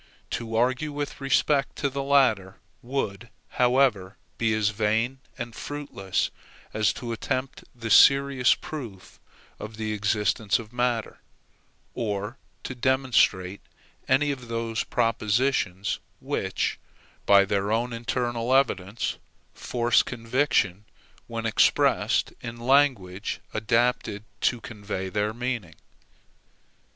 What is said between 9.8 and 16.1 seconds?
existence of matter, or to demonstrate any of those propositions